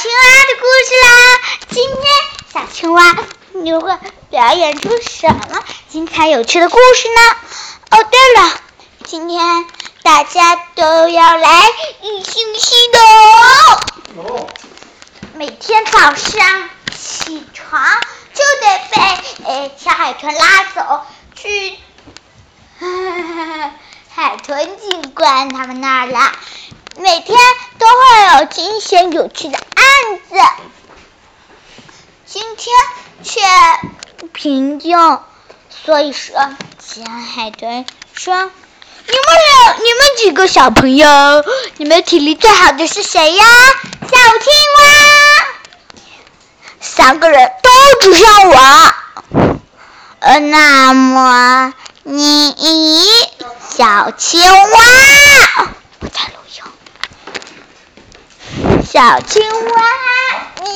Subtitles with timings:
[0.00, 0.16] 青蛙
[0.46, 1.10] 的故事啦！
[1.70, 2.04] 今天
[2.52, 3.16] 小青蛙
[3.54, 3.98] 你会
[4.30, 7.20] 表演出什么精彩有趣的故事呢？
[7.90, 8.60] 哦，对了，
[9.02, 9.66] 今天
[10.04, 11.64] 大家都要来
[12.02, 14.46] 一星期的哦。
[15.34, 17.82] 每天早上起床
[18.34, 19.00] 就得被
[19.46, 21.76] 诶小海豚拉走去
[24.14, 26.32] 海豚警官他们那儿了。
[27.00, 27.38] 每天
[27.78, 30.34] 都会有惊险有趣的案子，
[32.26, 32.76] 今天
[33.28, 33.40] 却
[34.32, 34.96] 平静。
[35.84, 36.34] 所以说，
[36.80, 38.34] 小海豚说
[39.06, 39.26] ：“你们
[39.64, 41.06] 两，你们几个小朋友，
[41.76, 43.44] 你们体力最好的是谁呀？”
[44.02, 44.82] 小青蛙。
[46.80, 47.70] 三个人都
[48.00, 48.56] 指向我。
[50.20, 52.54] 呃，那么你，
[53.76, 54.78] 小青蛙。
[58.90, 59.84] 小青蛙，
[60.64, 60.70] 你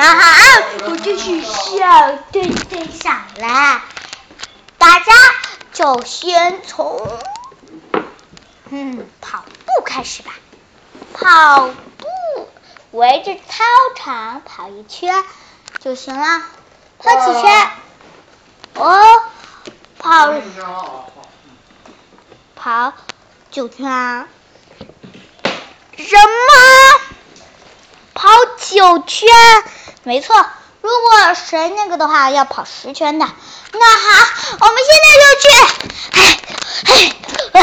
[0.00, 3.82] 那好，我就是小队队长了。
[4.78, 5.12] 大家
[5.72, 7.18] 就先从
[8.70, 10.30] 嗯跑步开始吧，
[11.12, 12.48] 跑步
[12.92, 13.64] 围着操
[13.96, 15.24] 场跑一圈
[15.80, 16.44] 就行了。
[17.00, 17.70] 跑几圈？
[18.74, 19.22] 哦，
[19.98, 20.32] 跑
[22.54, 22.92] 跑
[23.50, 24.28] 九圈啊？
[25.96, 27.00] 什么？
[28.14, 29.28] 跑九圈？
[30.08, 30.34] 没错，
[30.80, 33.26] 如果谁那个的话，要跑十圈的。
[33.72, 34.08] 那好，
[34.58, 35.48] 我们现在就去。
[36.12, 36.40] 哎
[36.86, 37.12] 哎
[37.52, 37.60] 哎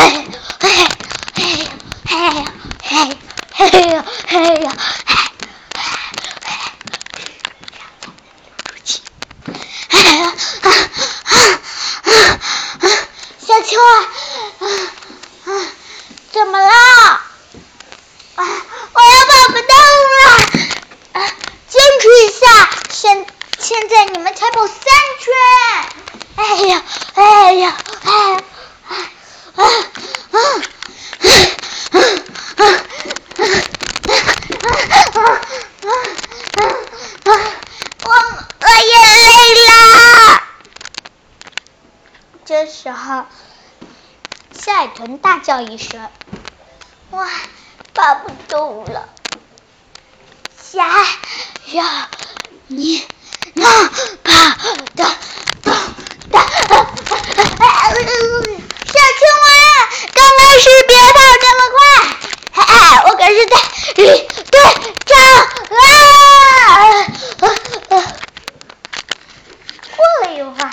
[0.60, 0.70] 哎
[2.06, 2.46] 哎
[2.86, 3.18] 哎
[3.58, 4.72] 哎哎呀哎呀！
[13.48, 13.86] 小青蛙，
[16.32, 16.70] 怎么了？
[42.95, 43.25] 候。
[44.57, 46.09] 小海豚大叫一声
[47.11, 47.29] ：“哇，
[47.94, 49.09] 跑不动了！”
[50.57, 50.81] 小
[51.73, 52.09] 呀，
[52.67, 53.06] 你
[53.53, 54.33] 能跑
[54.95, 55.06] 得
[55.66, 55.75] 动
[56.31, 56.35] 的？
[58.85, 59.45] 小青蛙，
[60.13, 62.57] 刚开始别跑这么快，
[63.06, 63.53] 我可是在
[63.97, 64.03] 与
[64.50, 64.56] 队
[65.06, 65.13] 长
[65.77, 65.79] 啊！
[69.95, 70.66] 过了一会儿，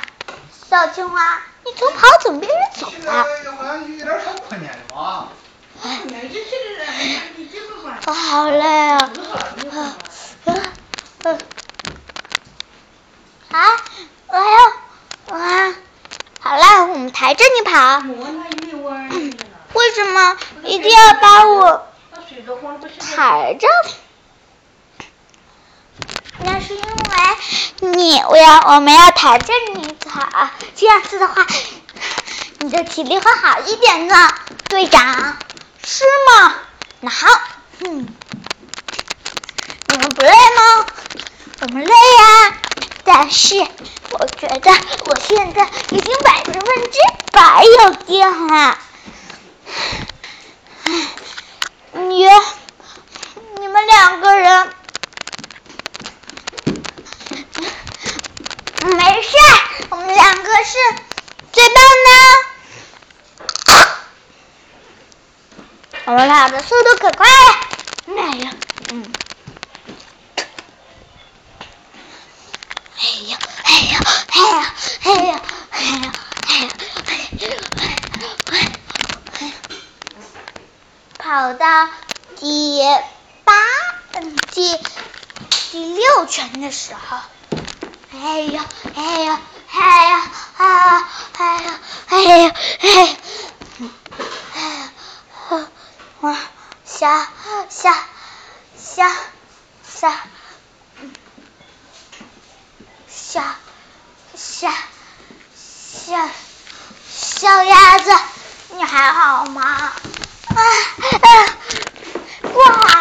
[0.70, 1.18] 小青蛙。
[1.64, 3.24] 你总跑，怎么别人走了？
[8.12, 8.58] 我好累
[8.90, 9.10] 啊！
[13.50, 13.66] 啊，
[14.28, 14.44] 我要
[15.34, 15.74] 啊！
[16.38, 18.02] 好了，我们抬着你跑。
[19.72, 21.86] 为什么一定要把我
[23.16, 23.66] 抬着？
[26.40, 31.46] 那是因为你，我要我们要抬着你跑，这样子的话，
[32.58, 34.34] 你的体力会好一点呢，
[34.68, 35.38] 队长，
[35.82, 36.52] 是吗？
[37.00, 37.26] 那好，
[37.80, 38.06] 嗯，
[39.88, 40.86] 你们不累吗？
[41.60, 42.58] 我们累呀，
[43.04, 43.56] 但是
[44.10, 44.70] 我觉得
[45.06, 46.98] 我现在已经百分之
[47.32, 48.78] 百有电了。
[51.92, 52.26] 你，
[53.60, 54.74] 你们两个人。
[58.84, 59.36] 没事，
[59.90, 60.76] 我们两个是
[61.52, 62.51] 最棒的。
[66.04, 68.50] 我们跑的速度可快了，哎呀，
[68.92, 69.12] 嗯，
[72.98, 74.00] 哎呀，哎呀，
[74.32, 75.40] 哎呀，哎呀，
[75.70, 76.12] 哎呀，
[76.50, 76.72] 哎呀，
[79.40, 79.52] 哎呀，
[81.18, 81.88] 跑到
[82.40, 82.82] 第
[83.44, 83.52] 八，
[84.14, 84.76] 嗯，第
[85.70, 87.16] 第六圈的时候。
[88.12, 88.64] 哎呀，
[88.96, 89.40] 哎呀，
[89.70, 91.08] 哎呀，啊，
[91.38, 93.16] 哎呀，哎呀，哎
[96.22, 96.38] 啊，
[96.84, 97.08] 小
[97.68, 97.92] 小
[98.88, 99.04] 小
[99.84, 100.12] 小
[103.08, 103.42] 小
[104.36, 104.70] 小
[105.56, 106.28] 小
[107.10, 108.12] 小鸭子，
[108.70, 109.62] 你还好吗？
[109.64, 109.92] 啊。
[112.54, 112.91] 哇。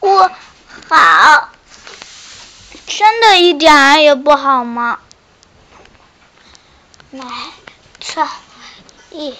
[0.00, 0.30] 不
[0.88, 1.50] 好，
[2.86, 4.98] 真的一点儿也不好吗？
[7.10, 7.22] 没
[8.00, 8.26] 错，
[9.10, 9.36] 一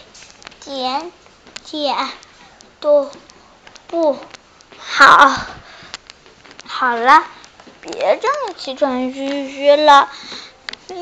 [0.63, 1.11] 点
[1.71, 2.11] 点
[2.79, 3.11] 都
[3.87, 4.19] 不
[4.79, 5.35] 好。
[6.67, 7.25] 好了，
[7.81, 10.11] 别这么气喘吁吁了，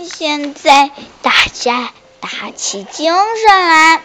[0.09, 1.91] 现在大家
[2.21, 4.03] 打起精神来。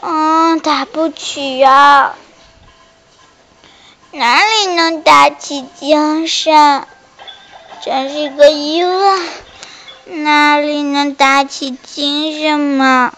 [0.00, 2.14] 嗯，打不起呀，
[4.16, 6.86] 哪里能打起精神？
[7.84, 9.28] 真是个疑问，
[10.22, 13.12] 哪里能打起精神嘛？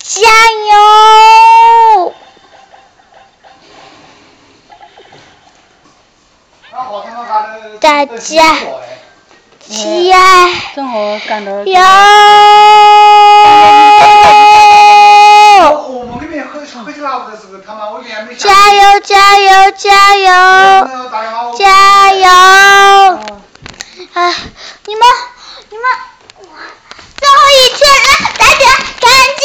[0.00, 0.20] 加
[0.72, 2.12] 油！
[7.80, 8.56] 大家，
[9.60, 10.18] 起来！
[10.74, 11.52] 正好赶到。
[11.62, 11.80] 哟！
[18.38, 19.00] 加油！
[19.00, 19.70] 加油！
[19.76, 20.28] 加油！
[21.58, 22.28] 加油！
[24.14, 24.34] 哎！
[24.86, 25.04] 你们，
[25.70, 25.84] 你们，
[27.18, 28.08] 最后一天了，
[28.38, 28.64] 大家
[29.00, 29.04] 赶
[29.40, 29.44] 紧！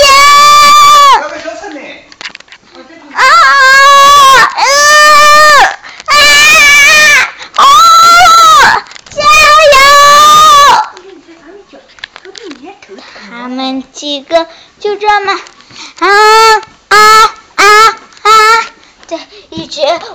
[3.16, 3.22] 啊！
[4.56, 4.62] 嗯
[6.06, 6.14] 啊！
[7.58, 7.62] 哦！
[9.10, 9.18] 加
[9.74, 9.76] 油！
[13.32, 13.60] 他们
[13.92, 14.46] 几个
[14.80, 15.34] 就这么
[16.00, 16.08] 啊
[16.90, 16.96] 啊
[17.56, 17.64] 啊
[18.24, 18.30] 啊！
[19.08, 19.20] 对，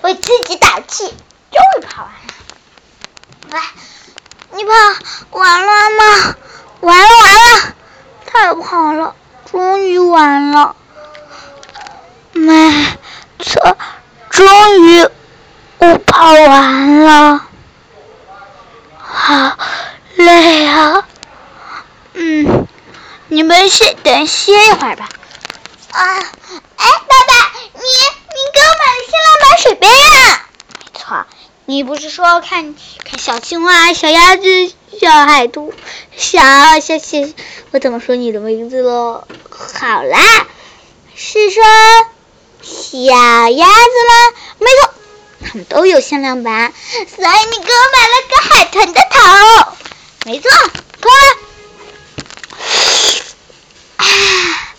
[0.02, 2.19] 我自己打气，终于跑完了。
[3.50, 3.60] 来，
[4.52, 4.70] 你跑
[5.38, 6.36] 完了吗？
[6.80, 7.74] 完了完了，
[8.26, 9.14] 太好了，
[9.50, 10.74] 终于完了。
[12.32, 12.98] 没
[13.38, 13.76] 错，
[14.30, 15.08] 终于
[15.78, 17.40] 我跑完了，
[18.98, 19.56] 好
[20.16, 21.06] 累啊。
[22.14, 22.66] 嗯，
[23.28, 25.08] 你们先等歇一会儿吧。
[25.92, 26.19] 啊，
[26.76, 27.80] 哎，爸爸，你
[28.52, 30.49] 给我买了限量版水杯啊？
[30.78, 31.26] 没错，
[31.66, 35.72] 你不是说看看小青蛙、小鸭子、小海兔、
[36.16, 36.40] 小
[36.81, 37.19] 小小，
[37.70, 39.26] 我怎么说你的名字了？
[39.50, 40.46] 好啦，
[41.14, 41.62] 是说
[42.62, 43.70] 小鸭子
[44.08, 44.37] 吗？
[44.58, 44.94] 没错，
[45.46, 49.19] 他们都有限量版，所以你给我买了个海豚的头。
[50.25, 50.50] 没错，
[51.00, 51.22] 过来。
[53.96, 54.71] 啊！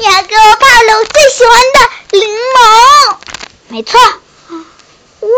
[0.00, 1.78] 你还给我泡了我最喜欢的
[2.16, 2.26] 柠
[2.56, 3.16] 檬。
[3.68, 4.00] 没错。
[4.00, 5.28] 哇，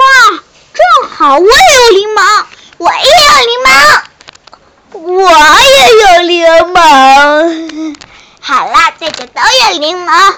[0.72, 2.44] 正好我也有柠檬，
[2.78, 4.00] 我也有柠檬，
[4.92, 5.26] 我
[5.58, 7.96] 也有柠檬。
[8.40, 9.40] 好啦，大家都
[9.72, 10.34] 有柠檬。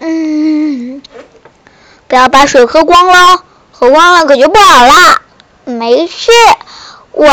[0.00, 1.02] 嗯，
[2.08, 3.42] 不要把水喝光喽，
[3.72, 5.22] 喝光了可就不好啦。
[5.64, 6.30] 没事，
[7.12, 7.26] 我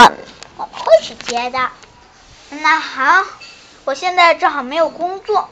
[0.56, 1.60] 我会去接的。
[2.52, 3.26] 那好，
[3.84, 5.50] 我现在正好没有工作，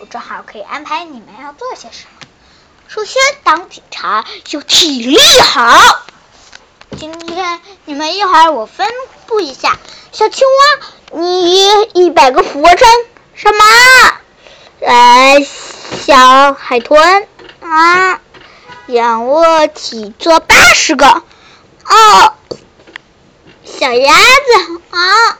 [0.00, 2.28] 我正好可以安排你们要做些什么。
[2.86, 5.76] 首先，当警察要体力好。
[6.96, 8.88] 今天你们一会儿我分
[9.26, 9.76] 布一下，
[10.12, 12.88] 小青蛙，你一百个俯卧撑，
[13.34, 13.64] 什么？
[14.80, 15.44] 呃，
[16.06, 17.26] 小海豚
[17.60, 18.20] 啊，
[18.86, 21.24] 仰卧起坐八十个。
[21.84, 22.34] 哦，
[23.64, 25.38] 小鸭子啊。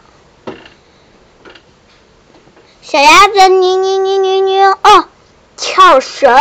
[2.91, 5.09] 小鸭子，你你你你你哦，
[5.59, 6.35] 跳绳，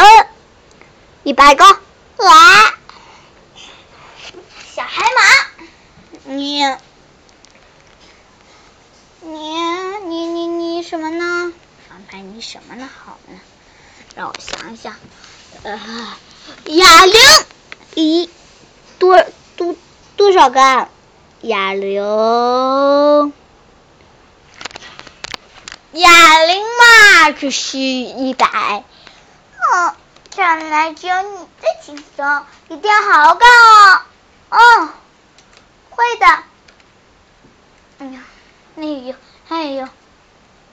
[1.24, 2.74] 一百个，哇！
[4.74, 6.64] 小海马，你
[9.20, 9.30] 你
[10.06, 11.52] 你你你什么呢？
[11.92, 12.90] 安排你什么呢？
[13.04, 13.38] 好呢，
[14.16, 14.96] 让我想想，
[15.64, 15.78] 呃，
[16.64, 17.14] 哑铃，
[17.96, 18.30] 一
[18.98, 19.22] 多
[19.58, 19.76] 多
[20.16, 20.88] 多少个？
[21.42, 23.34] 哑铃。
[25.98, 28.84] 哑铃嘛，只需一百。
[29.74, 29.96] 嗯，
[30.36, 34.02] 看来只有你最轻松，一定要好好干哦。
[34.50, 34.90] 嗯，
[35.90, 36.26] 会的。
[38.00, 38.24] 哎呀，
[38.78, 39.16] 哎呦，
[39.50, 39.88] 哎呦，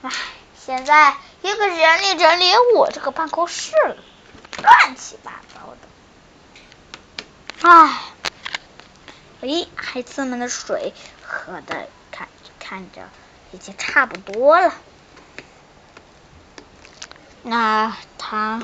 [0.03, 0.11] 哎，
[0.63, 3.97] 现在一个整理整理我这个办公室了，
[4.61, 5.73] 乱七八糟
[7.63, 7.67] 的。
[7.67, 7.99] 哎，
[9.41, 12.27] 哎，孩子们的水喝的看
[12.59, 13.09] 看着
[13.51, 14.71] 已经差不多了。
[17.47, 18.63] 那他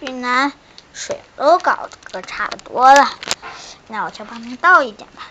[0.00, 0.52] 云南
[0.92, 3.08] 水都搞个差不多了，
[3.86, 5.28] 那我就帮他倒一点吧。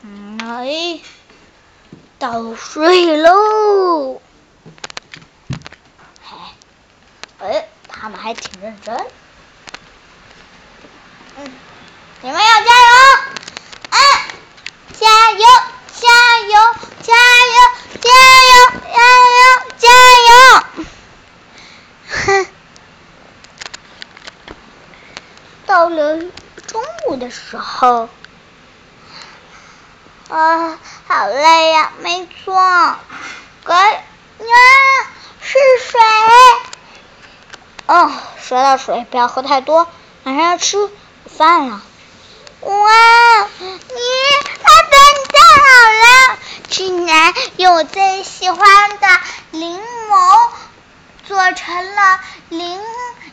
[0.00, 1.00] 嗯，哎，
[2.18, 4.22] 倒水喽！
[7.40, 8.96] 哎，他们还挺认真。
[11.36, 11.52] 嗯，
[12.22, 12.88] 你们要加油！
[13.90, 13.98] 嗯，
[14.94, 15.46] 加油，
[15.92, 16.08] 加
[16.40, 17.56] 油，加油，
[18.00, 18.53] 加油！
[25.84, 26.16] 到了
[26.66, 28.08] 中午的时候，
[30.30, 31.92] 啊，好累呀！
[32.00, 32.54] 没错，
[33.64, 34.00] 该呀，
[35.42, 36.00] 是水。
[37.84, 38.10] 哦，
[38.40, 39.86] 说到水，不要喝太多，
[40.22, 40.90] 马上要吃午
[41.26, 41.82] 饭了。
[42.62, 43.68] 哇，你
[44.40, 44.98] 太笨
[45.34, 45.68] 蛋好
[46.32, 46.38] 了，
[46.70, 49.06] 竟然用我最喜欢的
[49.50, 50.50] 柠檬
[51.28, 52.80] 做成了柠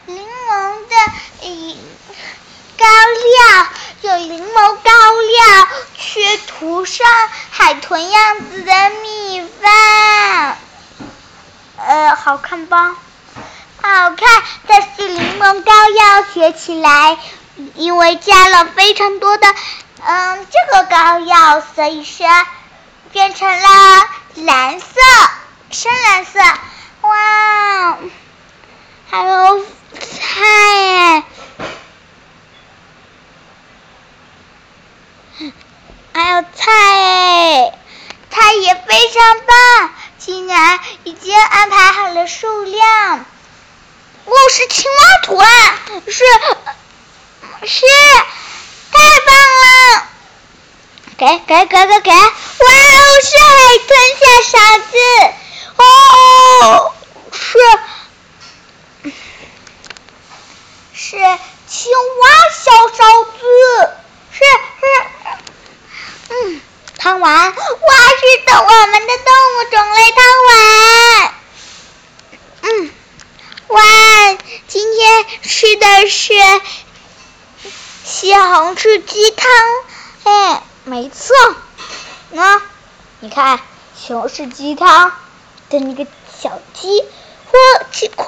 [0.05, 0.95] 柠檬的
[2.81, 2.87] 高
[4.01, 7.07] 料，有柠檬高料去涂上
[7.51, 10.57] 海豚样子的米饭，
[11.77, 12.95] 呃，好看吧？
[13.81, 17.17] 好看，但是柠檬膏药学起来。
[17.75, 19.45] 因为加了非常多的
[20.03, 22.25] 嗯这个膏药，所以说
[23.11, 24.87] 变成了蓝色，
[25.69, 26.39] 深蓝色。
[27.01, 27.97] 哇，
[29.11, 29.59] 还有
[29.99, 31.23] 菜，
[36.13, 37.73] 还有菜，
[38.29, 43.25] 菜也非常棒，竟然已经安排好了数量。
[44.25, 46.23] 哦，是青蛙图案，是。
[47.63, 47.85] 是，
[48.91, 50.07] 太棒了！
[51.15, 52.11] 给给给给给！
[52.11, 52.27] 哇哦，
[53.21, 53.89] 是海豚
[54.19, 54.97] 小勺子，
[55.77, 56.91] 哦，
[57.31, 57.59] 是
[60.93, 61.17] 是
[61.67, 62.63] 青蛙小
[62.97, 63.37] 勺子，
[64.31, 64.39] 是
[64.79, 64.83] 是，
[66.31, 66.61] 嗯，
[66.97, 71.33] 汤碗，我，是动，我们的动物种类汤碗，
[72.61, 72.91] 嗯，
[73.67, 73.81] 哇，
[74.67, 76.33] 今天吃的是。
[78.03, 79.49] 西红柿鸡汤，
[80.23, 81.35] 哎，没错，
[82.31, 82.61] 那
[83.19, 83.59] 你看
[83.95, 85.11] 西红柿鸡汤
[85.69, 86.05] 的那个
[86.41, 87.01] 小鸡
[87.45, 87.57] 或
[87.91, 88.25] 鸡块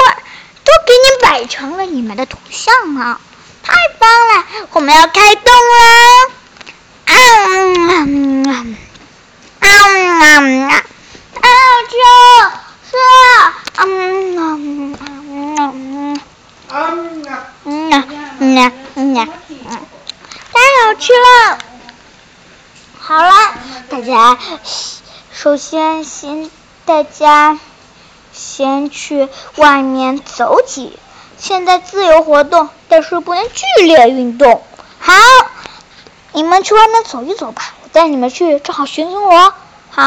[0.64, 3.20] 都给你摆成了你们的图像了，
[3.64, 4.46] 太棒了！
[4.72, 6.32] 我们要开动了，
[8.06, 8.66] 嗯啊
[9.60, 10.76] 啊啊
[11.40, 11.48] 啊！
[11.90, 11.96] 这
[12.90, 12.92] 是
[13.78, 16.20] 嗯嗯嗯嗯
[17.64, 18.04] 嗯
[18.40, 19.18] 嗯嗯嗯。
[20.52, 21.58] 太好吃了！
[23.00, 23.32] 好了，
[23.90, 24.38] 大家
[25.32, 26.52] 首先先
[26.86, 27.58] 大家
[28.34, 31.00] 先去外面走几，
[31.38, 34.62] 现在自由活动，但是不能剧烈运动。
[35.00, 35.14] 好，
[36.34, 39.54] 你们去外面走一走吧，我带你们去正好寻寻我。
[39.92, 40.04] 好，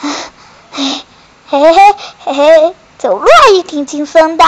[0.70, 1.02] 嘿
[1.50, 1.94] 嘿嘿
[2.24, 4.44] 嘿嘿，走路也挺轻松的，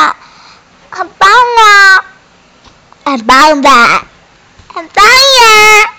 [0.88, 2.04] 很棒啊，
[3.04, 3.70] 很棒的。
[4.72, 5.90] 很棒呀，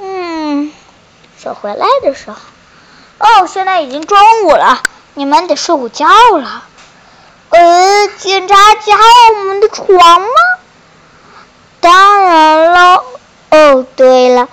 [0.00, 0.72] 嗯，
[1.42, 2.36] 走回来的时候，
[3.18, 4.82] 哦，现在已经中午了，
[5.14, 6.64] 你们得睡午觉了。
[7.50, 9.00] 呃，检查几号
[9.38, 10.26] 我们的床吗？
[11.80, 13.04] 当然了。
[13.50, 14.48] 哦，对了，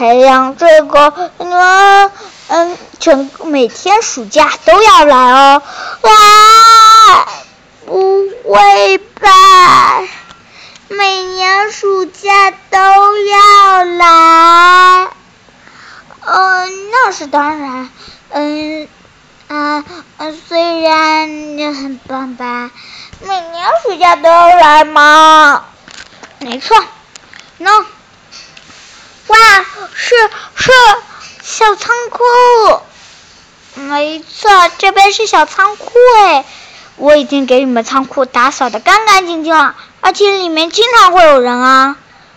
[0.00, 2.10] 培养这个，嗯
[2.48, 5.62] 嗯，整每天暑假都要来哦。
[6.00, 7.28] 哇，
[7.84, 10.00] 不会吧？
[10.88, 15.08] 每年暑假都要来，
[16.20, 17.90] 嗯，那是当然，
[18.30, 18.88] 嗯，
[19.48, 19.84] 啊，
[20.48, 22.70] 虽然你很棒吧，
[23.20, 25.62] 每年暑假都要来吗？
[26.38, 26.74] 没错，
[27.58, 27.84] 那，
[29.30, 30.14] 哇，是
[30.56, 30.70] 是
[31.42, 32.24] 小仓库，
[33.74, 35.90] 没错，这边是小仓库
[36.24, 36.44] 哎，
[36.96, 39.76] 我已经给你们仓库打扫的干干净净了。
[40.00, 41.96] 而且里面经常会有人啊，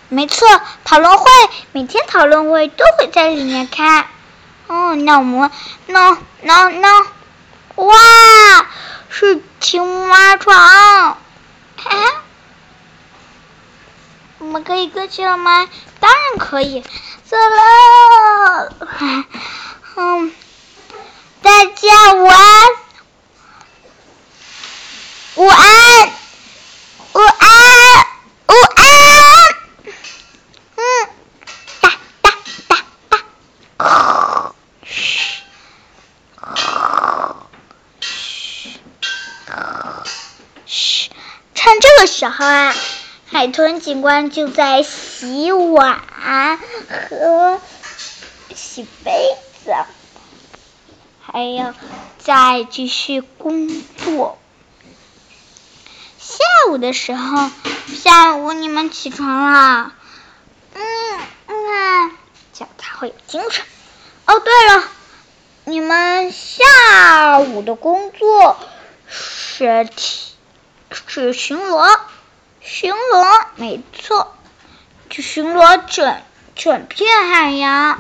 [0.10, 0.48] 没错，
[0.84, 1.30] 讨论会
[1.72, 4.08] 每天讨论会都会在里面开。
[4.68, 5.50] 哦，那我们，
[5.88, 7.06] 那那那，
[7.76, 7.96] 哇，
[9.10, 11.18] 是青蛙床，
[14.40, 15.68] 我们可以过去了吗？
[16.04, 16.84] 当然可以，
[17.24, 18.74] 走了。
[19.96, 20.34] 嗯，
[21.42, 22.70] 大家午安，
[25.36, 26.08] 午安。
[27.14, 27.48] 午安，
[28.48, 28.86] 午安。
[30.76, 30.82] 嗯，
[31.80, 31.90] 哒
[32.22, 32.32] 哒
[32.68, 32.76] 哒
[33.78, 35.00] 哒，嘘，
[38.02, 38.82] 嘘，
[40.66, 41.10] 嘘。
[41.56, 42.76] 趁这个时候啊，
[43.32, 44.84] 海豚警官就在
[45.24, 46.02] 洗碗
[47.10, 47.62] 和
[48.54, 49.74] 洗杯子，
[51.22, 51.74] 还要
[52.18, 54.38] 再继续工作。
[56.20, 57.50] 下午的时候，
[57.88, 59.94] 下午你们起床了，
[60.74, 60.82] 嗯
[61.48, 62.12] 嗯，
[62.52, 63.64] 这样才会有精神。
[64.26, 64.84] 哦，对了，
[65.64, 68.58] 你们下午的工作
[69.08, 70.34] 是提
[71.08, 71.98] 是巡逻，
[72.60, 74.36] 巡逻，没错，
[75.14, 76.18] 去巡逻整
[76.56, 78.00] 整片海洋。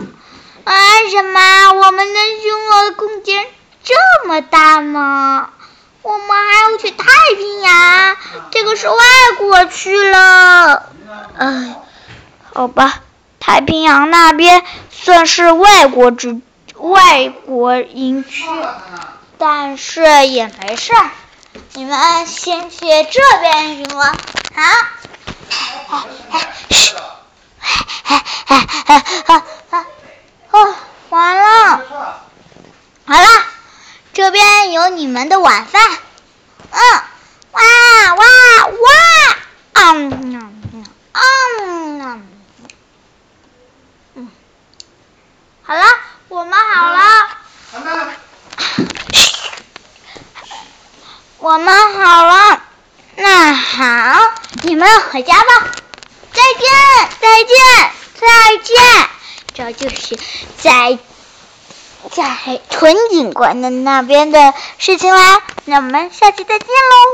[0.65, 3.45] 为什么我们的巡逻的空间
[3.83, 3.93] 这
[4.27, 5.51] 么大吗？
[6.01, 7.05] 我们还要去太
[7.37, 8.17] 平洋，
[8.49, 8.95] 这个是外
[9.37, 10.89] 国去了。
[11.37, 11.75] 哎，
[12.51, 13.01] 好吧，
[13.39, 16.41] 太平洋那边算是外国之
[16.77, 18.43] 外国营区，
[19.37, 20.91] 但是也没事。
[21.73, 24.13] 你们先去这边巡逻，好。
[25.91, 25.99] 哎
[26.31, 26.95] 哎，嘘，
[28.53, 29.85] 哎哎哎哎哎，
[30.51, 30.75] 哦，
[31.09, 31.81] 完了，
[33.05, 33.27] 好了，
[34.13, 35.81] 这边有你们的晚饭。
[36.69, 36.79] 嗯，
[37.51, 37.61] 哇
[38.13, 38.23] 哇
[38.67, 38.75] 哇，
[39.73, 42.29] 嗯嗯嗯
[44.13, 44.29] 嗯，
[45.63, 45.83] 好了，
[46.27, 47.29] 我们好了。
[51.39, 52.61] 我们好了，
[53.15, 54.31] 那好，
[54.61, 55.71] 你们回家吧。
[56.31, 56.69] 再见，
[57.19, 57.53] 再见，
[58.19, 58.73] 再见。
[59.53, 60.17] 这就是
[60.57, 60.97] 在
[62.09, 65.41] 在纯景观的那边的事情啦。
[65.65, 67.12] 那我们下期再见喽。